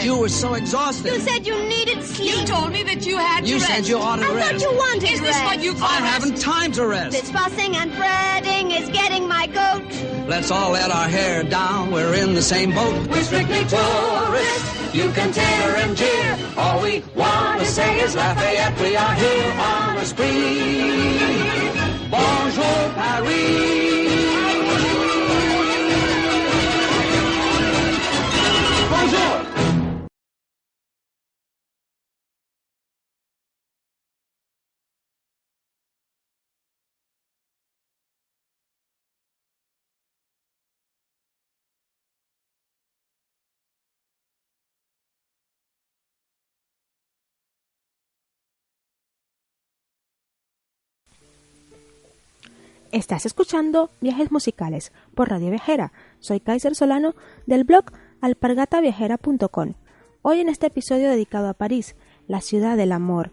said 0.00 0.06
you 0.06 0.18
were 0.18 0.28
so 0.28 0.54
exhausted. 0.54 1.12
You 1.12 1.20
said 1.20 1.46
you 1.46 1.56
needed 1.68 2.02
sleep. 2.02 2.30
You 2.38 2.44
told 2.46 2.72
me 2.72 2.82
that 2.84 3.06
you 3.06 3.16
had 3.18 3.46
You 3.46 3.54
to 3.58 3.60
said 3.60 3.76
rest. 3.78 3.88
you 3.88 3.98
ought 3.98 4.16
to 4.16 4.24
I 4.26 4.34
rest. 4.34 4.50
thought 4.52 4.60
you 4.60 4.76
wanted 4.78 5.10
Is 5.10 5.20
this 5.20 5.30
rest. 5.36 5.44
what 5.44 5.62
you 5.62 5.74
call 5.74 5.88
I 5.88 6.00
rest? 6.00 6.12
haven't 6.12 6.36
time 6.40 6.72
to 6.72 6.86
rest. 6.86 7.12
This 7.12 7.30
fussing 7.30 7.76
and 7.76 7.92
fretting 7.94 8.70
is 8.70 8.88
getting 8.90 9.28
my 9.28 9.46
goat. 9.46 9.84
Let's 10.28 10.50
all 10.50 10.72
let 10.72 10.90
our 10.90 11.08
hair 11.08 11.42
down. 11.42 11.90
We're 11.90 12.14
in 12.14 12.34
the 12.34 12.42
same 12.42 12.72
boat. 12.72 13.08
We're 13.08 13.22
strictly 13.22 13.64
tourists. 13.64 14.94
You 14.94 15.10
can 15.12 15.32
tear 15.32 15.76
and 15.76 15.96
jeer. 15.96 16.38
All 16.56 16.80
we 16.82 17.02
want 17.14 17.60
to 17.60 17.66
say 17.66 18.00
is 18.00 18.14
Lafayette. 18.16 18.80
We 18.80 18.96
are 18.96 19.14
here 19.14 19.52
on 19.52 19.96
a 19.98 20.04
spree. 20.04 21.20
Bonjour, 22.10 22.90
Paris. 22.94 24.39
Estás 52.92 53.24
escuchando 53.24 53.92
Viajes 54.00 54.32
Musicales 54.32 54.90
por 55.14 55.30
Radio 55.30 55.50
Viajera. 55.50 55.92
Soy 56.18 56.40
Kaiser 56.40 56.74
Solano 56.74 57.14
del 57.46 57.62
blog 57.62 57.84
alpargataviajera.com. 58.20 59.74
Hoy 60.22 60.40
en 60.40 60.48
este 60.48 60.66
episodio 60.66 61.08
dedicado 61.08 61.48
a 61.48 61.54
París, 61.54 61.94
la 62.26 62.40
ciudad 62.40 62.76
del 62.76 62.90
amor, 62.90 63.30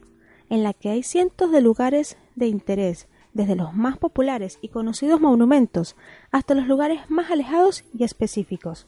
en 0.52 0.62
la 0.62 0.74
que 0.74 0.90
hay 0.90 1.02
cientos 1.02 1.52
de 1.52 1.62
lugares 1.62 2.18
de 2.36 2.46
interés, 2.46 3.08
desde 3.34 3.56
los 3.56 3.74
más 3.74 3.98
populares 3.98 4.60
y 4.62 4.68
conocidos 4.68 5.22
monumentos 5.22 5.96
hasta 6.30 6.54
los 6.54 6.68
lugares 6.68 7.10
más 7.10 7.32
alejados 7.32 7.84
y 7.98 8.04
específicos. 8.04 8.86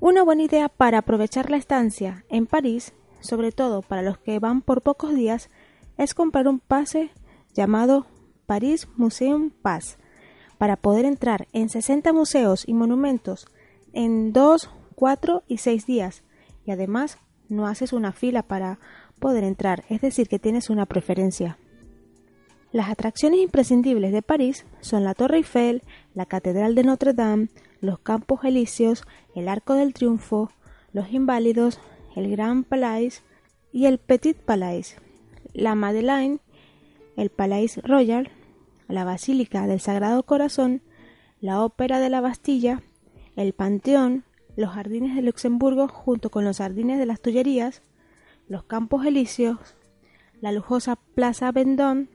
Una 0.00 0.22
buena 0.22 0.44
idea 0.44 0.70
para 0.70 0.98
aprovechar 0.98 1.50
la 1.50 1.58
estancia 1.58 2.24
en 2.30 2.46
París, 2.46 2.94
sobre 3.20 3.52
todo 3.52 3.82
para 3.82 4.00
los 4.00 4.16
que 4.16 4.38
van 4.38 4.62
por 4.62 4.80
pocos 4.80 5.14
días, 5.14 5.50
es 5.98 6.14
comprar 6.14 6.48
un 6.48 6.58
pase 6.58 7.10
llamado 7.52 8.06
Paris 8.52 8.86
Museum 8.98 9.48
Pass. 9.48 9.96
Para 10.58 10.76
poder 10.76 11.06
entrar 11.06 11.48
en 11.54 11.70
60 11.70 12.12
museos 12.12 12.64
y 12.68 12.74
monumentos 12.74 13.46
en 13.94 14.34
2, 14.34 14.68
4 14.94 15.42
y 15.48 15.56
6 15.56 15.86
días. 15.86 16.22
Y 16.66 16.70
además 16.70 17.16
no 17.48 17.66
haces 17.66 17.94
una 17.94 18.12
fila 18.12 18.42
para 18.42 18.78
poder 19.18 19.42
entrar, 19.44 19.84
es 19.88 20.02
decir, 20.02 20.28
que 20.28 20.38
tienes 20.38 20.68
una 20.68 20.84
preferencia. 20.84 21.56
Las 22.72 22.90
atracciones 22.90 23.40
imprescindibles 23.40 24.12
de 24.12 24.20
París 24.20 24.66
son 24.80 25.02
la 25.02 25.14
Torre 25.14 25.38
Eiffel, 25.38 25.82
la 26.12 26.26
Catedral 26.26 26.74
de 26.74 26.82
Notre 26.84 27.14
Dame, 27.14 27.48
los 27.80 28.00
Campos 28.00 28.44
Elíseos, 28.44 29.04
el 29.34 29.48
Arco 29.48 29.76
del 29.76 29.94
Triunfo, 29.94 30.50
los 30.92 31.10
Inválidos, 31.10 31.80
el 32.16 32.30
Grand 32.30 32.66
Palais 32.66 33.22
y 33.72 33.86
el 33.86 33.96
Petit 33.96 34.36
Palais, 34.36 34.96
la 35.54 35.74
Madeleine, 35.74 36.38
el 37.16 37.30
Palais 37.30 37.80
Royal, 37.84 38.30
la 38.92 39.04
Basílica 39.04 39.66
del 39.66 39.80
Sagrado 39.80 40.22
Corazón, 40.22 40.82
la 41.40 41.64
Ópera 41.64 41.98
de 41.98 42.10
la 42.10 42.20
Bastilla, 42.20 42.82
el 43.36 43.52
Panteón, 43.54 44.24
los 44.54 44.70
Jardines 44.70 45.16
de 45.16 45.22
Luxemburgo 45.22 45.88
junto 45.88 46.30
con 46.30 46.44
los 46.44 46.58
Jardines 46.58 46.98
de 46.98 47.06
las 47.06 47.20
Tullerías, 47.20 47.82
los 48.48 48.64
Campos 48.64 49.06
Elíseos, 49.06 49.74
la 50.40 50.52
lujosa 50.52 50.96
Plaza 51.14 51.50
Vendôme, 51.52 52.08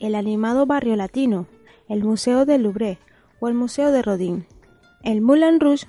el 0.00 0.14
animado 0.14 0.66
Barrio 0.66 0.96
Latino, 0.96 1.46
el 1.88 2.02
Museo 2.02 2.44
del 2.44 2.64
Louvre 2.64 2.98
o 3.38 3.48
el 3.48 3.54
Museo 3.54 3.92
de 3.92 4.02
Rodin, 4.02 4.46
el 5.02 5.20
Moulin 5.20 5.60
Rouge 5.60 5.86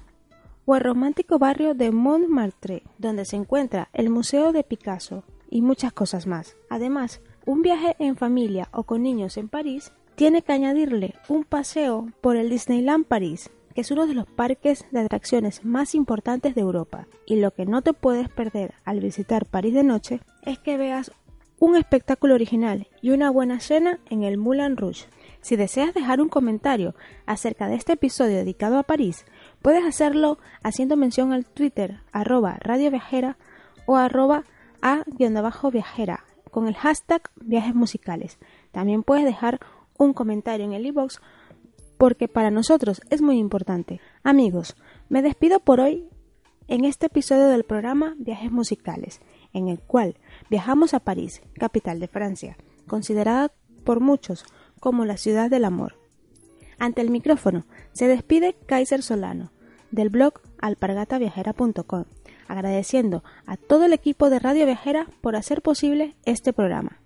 o 0.66 0.76
el 0.76 0.82
romántico 0.82 1.40
barrio 1.40 1.74
de 1.74 1.92
Montmartre, 1.92 2.84
donde 2.98 3.26
se 3.26 3.38
encuentra 3.38 3.90
el 3.94 4.10
Museo 4.10 4.52
de 4.52 4.64
Picasso 4.64 5.24
y 5.50 5.62
muchas 5.62 5.94
cosas 5.94 6.28
más. 6.28 6.56
Además, 6.70 7.22
un 7.46 7.62
viaje 7.62 7.96
en 7.98 8.16
familia 8.16 8.70
o 8.72 8.84
con 8.84 9.02
niños 9.02 9.38
en 9.38 9.50
París 9.50 9.92
tiene 10.16 10.42
que 10.42 10.54
añadirle 10.54 11.16
un 11.28 11.44
paseo 11.44 12.10
por 12.22 12.36
el 12.36 12.50
Disneyland 12.50 13.06
París, 13.06 13.50
que 13.74 13.82
es 13.82 13.92
uno 13.92 14.08
de 14.08 14.14
los 14.14 14.28
parques 14.28 14.86
de 14.92 15.00
atracciones 15.00 15.64
más 15.64 15.96
importantes 15.96 16.56
de 16.56 16.62
Europa. 16.62 17.08
Y 17.26 17.38
lo 17.38 17.52
que 17.52 17.66
no 17.66 17.82
te 17.82 17.94
puedes 17.94 18.30
perder 18.30 18.74
al 18.84 19.00
visitar 19.00 19.46
París 19.46 19.74
de 19.74 19.84
noche 19.84 20.20
es 20.44 20.60
que 20.60 20.78
veas 20.78 21.12
un 21.60 21.76
espectáculo 21.76 22.34
original 22.34 22.88
y 23.02 23.12
una 23.12 23.30
buena 23.30 23.60
cena 23.60 24.00
en 24.10 24.24
el 24.24 24.38
Moulin 24.38 24.78
Rouge. 24.78 25.06
Si 25.42 25.56
deseas 25.56 25.94
dejar 25.94 26.20
un 26.20 26.28
comentario 26.28 26.96
acerca 27.26 27.68
de 27.68 27.76
este 27.76 27.94
episodio 27.94 28.38
dedicado 28.38 28.80
a 28.80 28.84
París, 28.84 29.26
puedes 29.62 29.86
hacerlo 29.86 30.40
haciendo 30.64 30.98
mención 30.98 31.34
al 31.34 31.46
Twitter 31.46 32.00
arroba 32.12 32.58
Radio 32.60 32.90
Viajera 32.90 33.38
o 33.86 33.96
arroba 33.96 34.44
a-viajera 34.82 36.26
con 36.50 36.68
el 36.68 36.76
hashtag 36.76 37.22
viajes 37.36 37.76
musicales. 37.76 38.40
También 38.72 39.04
puedes 39.04 39.26
dejar 39.26 39.60
un 40.04 40.14
comentario 40.14 40.66
en 40.66 40.74
el 40.74 40.86
iBox 40.88 41.22
porque 41.98 42.28
para 42.28 42.50
nosotros 42.50 43.02
es 43.12 43.22
muy 43.22 43.38
importante. 43.38 44.02
Amigos, 44.24 44.76
me 45.10 45.22
despido 45.22 45.60
por 45.60 45.80
hoy 45.80 46.10
en 46.68 46.86
este 46.86 47.06
episodio 47.06 47.48
del 47.48 47.64
programa 47.64 48.16
Viajes 48.18 48.52
Musicales, 48.52 49.22
en 49.54 49.68
el 49.68 49.80
cual 49.80 50.16
viajamos 50.50 50.96
a 50.96 51.00
París, 51.02 51.44
capital 51.54 52.00
de 52.00 52.08
Francia, 52.08 52.58
considerada 52.88 53.52
por 53.84 54.00
muchos 54.00 54.46
como 54.80 55.06
la 55.06 55.18
ciudad 55.18 55.52
del 55.52 55.66
amor. 55.66 55.98
Ante 56.80 57.02
el 57.02 57.12
micrófono 57.12 57.66
se 57.94 58.08
despide 58.08 58.56
Kaiser 58.66 59.04
Solano, 59.04 59.52
del 59.92 60.10
blog 60.10 60.42
alpargataviajera.com, 60.62 62.06
agradeciendo 62.48 63.24
a 63.46 63.58
todo 63.58 63.86
el 63.86 63.94
equipo 63.94 64.32
de 64.32 64.40
Radio 64.40 64.66
Viajera 64.66 65.06
por 65.22 65.36
hacer 65.36 65.62
posible 65.62 66.16
este 66.26 66.54
programa. 66.54 66.98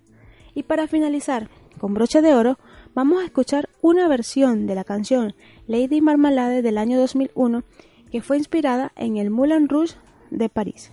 Y 0.54 0.62
para 0.62 0.88
finalizar, 0.88 1.50
con 1.78 1.92
broche 1.92 2.22
de 2.22 2.34
oro, 2.34 2.58
vamos 2.96 3.20
a 3.20 3.26
escuchar 3.26 3.68
una 3.82 4.08
versión 4.08 4.66
de 4.66 4.74
la 4.74 4.82
canción 4.82 5.34
Lady 5.66 6.00
Marmalade 6.00 6.62
del 6.62 6.78
año 6.78 6.98
2001 6.98 7.62
que 8.10 8.22
fue 8.22 8.38
inspirada 8.38 8.90
en 8.96 9.18
el 9.18 9.28
Moulin 9.28 9.68
Rouge 9.68 9.96
de 10.30 10.48
París. 10.48 10.92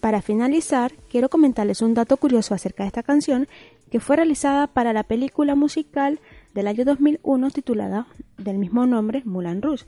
Para 0.00 0.22
finalizar, 0.22 0.94
quiero 1.10 1.28
comentarles 1.28 1.82
un 1.82 1.92
dato 1.92 2.16
curioso 2.16 2.54
acerca 2.54 2.84
de 2.84 2.86
esta 2.86 3.02
canción 3.02 3.48
que 3.90 4.00
fue 4.00 4.16
realizada 4.16 4.66
para 4.66 4.94
la 4.94 5.02
película 5.02 5.54
musical 5.54 6.20
del 6.54 6.68
año 6.68 6.86
2001 6.86 7.50
titulada 7.50 8.06
del 8.38 8.56
mismo 8.56 8.86
nombre 8.86 9.20
Moulin 9.26 9.60
Rouge, 9.60 9.84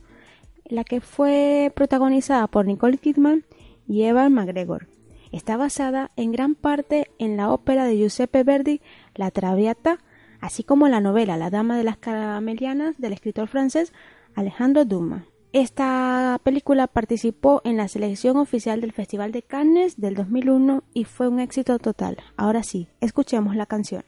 la 0.66 0.84
que 0.84 1.00
fue 1.00 1.72
protagonizada 1.74 2.46
por 2.46 2.66
Nicole 2.66 2.98
Kidman 2.98 3.46
y 3.88 4.02
Evan 4.02 4.34
McGregor. 4.34 4.86
Está 5.32 5.56
basada 5.56 6.10
en 6.16 6.32
gran 6.32 6.54
parte 6.54 7.10
en 7.18 7.38
la 7.38 7.50
ópera 7.50 7.86
de 7.86 7.96
Giuseppe 7.96 8.44
Verdi 8.44 8.82
La 9.14 9.30
Traviata, 9.30 9.98
así 10.46 10.62
como 10.62 10.86
la 10.86 11.00
novela 11.00 11.36
La 11.36 11.50
Dama 11.50 11.76
de 11.76 11.82
las 11.82 11.96
Caramelianas 11.96 12.98
del 12.98 13.12
escritor 13.12 13.48
francés 13.48 13.92
Alejandro 14.36 14.84
Dumas. 14.84 15.24
Esta 15.52 16.40
película 16.44 16.86
participó 16.86 17.62
en 17.64 17.76
la 17.76 17.88
selección 17.88 18.36
oficial 18.36 18.80
del 18.80 18.92
Festival 18.92 19.32
de 19.32 19.42
Cannes 19.42 20.00
del 20.00 20.14
2001 20.14 20.84
y 20.94 21.02
fue 21.02 21.26
un 21.26 21.40
éxito 21.40 21.80
total. 21.80 22.18
Ahora 22.36 22.62
sí, 22.62 22.86
escuchemos 23.00 23.56
la 23.56 23.66
canción. 23.66 24.04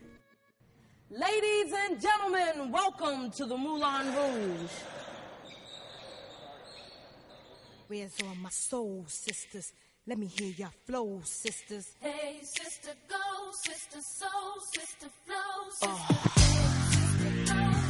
Ladies 1.10 1.74
and 1.88 2.00
gentlemen, 2.00 2.72
welcome 2.72 3.30
to 3.32 3.48
the 3.48 3.56
Moulin 3.56 4.06
Rouge. 4.14 4.70
Where's 7.88 8.14
all 8.22 8.36
my 8.36 8.50
soul 8.50 9.04
sisters? 9.08 9.72
Let 10.08 10.16
me 10.16 10.26
hear 10.26 10.54
your 10.56 10.70
flow, 10.86 11.20
sisters. 11.22 11.92
Hey, 12.00 12.38
sister, 12.40 12.92
go, 13.10 13.16
sister, 13.62 14.00
soul, 14.00 14.54
sister, 14.72 15.06
flow, 15.26 15.36
oh. 15.82 15.96
sister. 17.44 17.54
He 17.54 17.87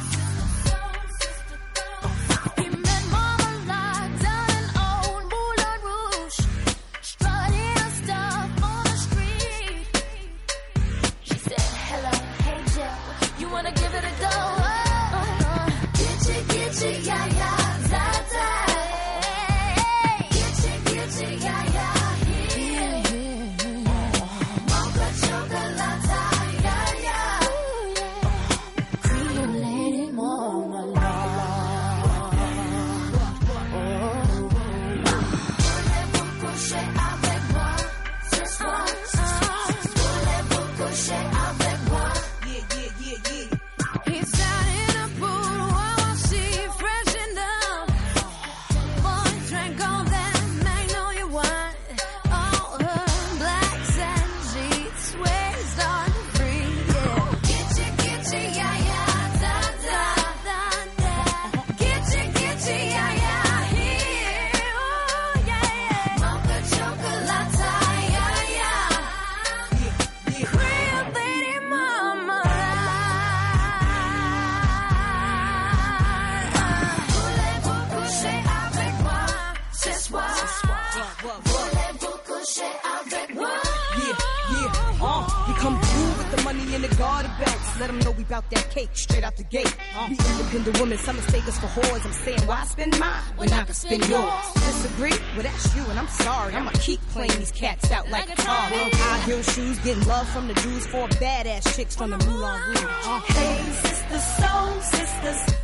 in 86.73 86.81
the 86.81 86.87
garter 86.95 87.31
belts. 87.39 87.79
Let 87.79 87.87
them 87.87 87.99
know 87.99 88.11
we 88.11 88.23
bout 88.25 88.49
that 88.51 88.69
cake 88.69 88.89
straight 88.93 89.23
out 89.23 89.35
the 89.37 89.43
gate. 89.43 89.75
We 90.09 90.17
independent 90.17 90.79
women, 90.79 90.97
some 90.97 91.15
mistake 91.15 91.47
us 91.47 91.59
for 91.59 91.67
whores. 91.67 92.05
I'm 92.05 92.13
saying, 92.13 92.41
why 92.47 92.63
spend 92.65 92.99
mine 92.99 93.21
when 93.37 93.51
I 93.53 93.63
can 93.63 93.73
spend 93.73 94.07
yours? 94.07 94.53
Disagree? 94.53 95.11
Well, 95.33 95.43
that's 95.43 95.75
you, 95.75 95.83
and 95.89 95.99
I'm 95.99 96.07
sorry. 96.07 96.53
I'ma 96.53 96.71
keep 96.75 97.01
playing 97.09 97.31
these 97.37 97.51
cats 97.51 97.91
out 97.91 98.09
like 98.09 98.25
a 98.25 98.35
guitar. 98.35 98.55
High 98.55 99.19
heel 99.25 99.41
shoes, 99.41 99.79
getting 99.79 100.03
love 100.07 100.27
from 100.29 100.47
the 100.47 100.53
Jews, 100.55 100.85
four 100.87 101.07
badass 101.07 101.75
chicks 101.75 101.95
from 101.95 102.11
the 102.11 102.17
Moulin 102.25 102.61
Rouge. 102.67 102.83
Uh, 102.83 103.19
Hey, 103.29 103.71
sisters, 103.71 104.23
soul 104.37 104.81
sisters, 104.81 105.58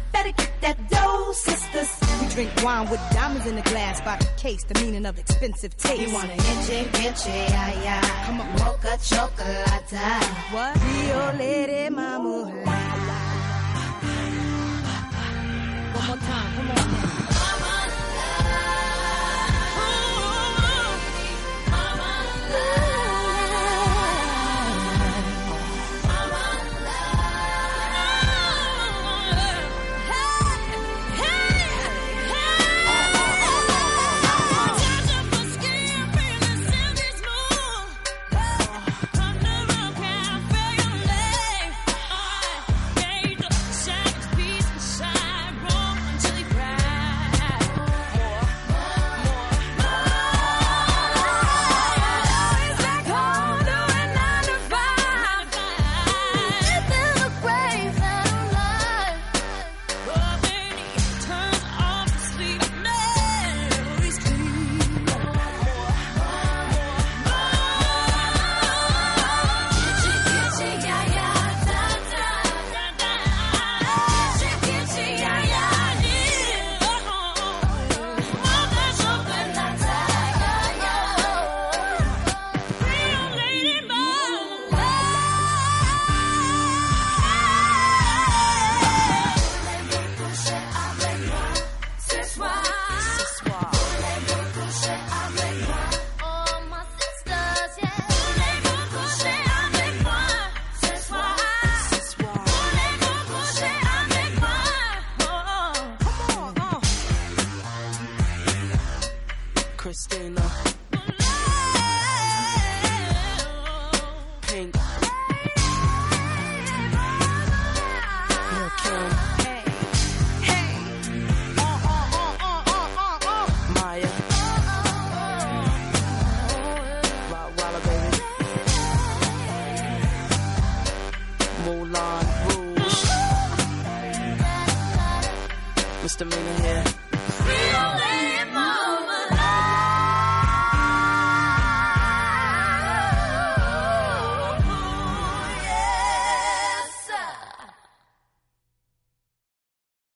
that 0.65 0.89
dough, 0.89 1.32
sisters. 1.34 1.91
we 2.19 2.28
drink 2.34 2.63
wine 2.63 2.89
with 2.89 2.99
diamonds 3.12 3.45
in 3.45 3.56
the 3.56 3.62
glass 3.62 4.01
by 4.01 4.17
the 4.17 4.25
case, 4.36 4.63
the 4.63 4.73
meaning 4.82 5.06
of 5.06 5.19
expensive 5.19 5.78
taste. 5.78 6.01
You 6.01 6.12
wanna 6.12 6.34
itchy, 6.34 6.80
itchy, 7.06 7.30
yeah, 7.30 7.84
yeah. 7.84 8.25
Come 8.25 8.41
on. 8.41 8.51
Mocha 8.54 8.97
chocolate. 9.04 9.91
What? 10.51 10.75
Rio 10.84 11.34
Lady 11.38 11.89
Mama. 11.89 12.49
One 15.93 16.08
more 16.08 16.17
time, 16.17 16.56
come 16.56 16.71
on 16.71 16.91
now. 16.91 17.24